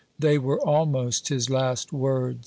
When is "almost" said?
0.59-1.27